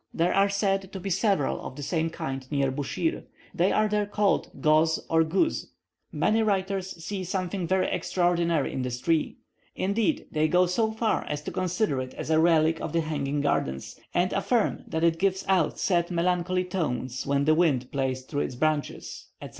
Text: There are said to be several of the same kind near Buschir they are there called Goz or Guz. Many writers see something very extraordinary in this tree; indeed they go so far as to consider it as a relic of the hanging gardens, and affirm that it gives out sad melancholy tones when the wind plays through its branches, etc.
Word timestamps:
There 0.15 0.33
are 0.33 0.49
said 0.49 0.91
to 0.93 0.99
be 0.99 1.11
several 1.11 1.61
of 1.61 1.75
the 1.75 1.83
same 1.83 2.09
kind 2.09 2.51
near 2.51 2.71
Buschir 2.71 3.23
they 3.53 3.71
are 3.71 3.87
there 3.87 4.07
called 4.07 4.49
Goz 4.59 5.05
or 5.11 5.23
Guz. 5.23 5.67
Many 6.11 6.41
writers 6.41 7.03
see 7.05 7.23
something 7.23 7.67
very 7.67 7.87
extraordinary 7.87 8.73
in 8.73 8.81
this 8.81 8.99
tree; 8.99 9.37
indeed 9.75 10.25
they 10.31 10.47
go 10.47 10.65
so 10.65 10.91
far 10.91 11.23
as 11.25 11.43
to 11.43 11.51
consider 11.51 12.01
it 12.01 12.15
as 12.15 12.31
a 12.31 12.39
relic 12.39 12.79
of 12.81 12.93
the 12.93 13.01
hanging 13.01 13.41
gardens, 13.41 13.99
and 14.11 14.33
affirm 14.33 14.85
that 14.87 15.03
it 15.03 15.19
gives 15.19 15.45
out 15.47 15.77
sad 15.77 16.09
melancholy 16.09 16.63
tones 16.65 17.27
when 17.27 17.45
the 17.45 17.53
wind 17.53 17.91
plays 17.91 18.23
through 18.23 18.41
its 18.41 18.55
branches, 18.55 19.27
etc. 19.39 19.49